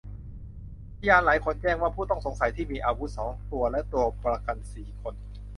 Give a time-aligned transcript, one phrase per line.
[0.99, 5.13] พยานหลายคนแจ้งว่าผู้ต้องสงสัยที่มีอาวุธสองคนและตัวประกันสี่คน